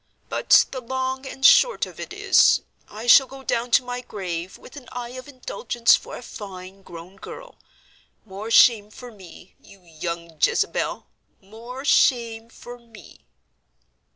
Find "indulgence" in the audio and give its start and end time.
5.27-5.95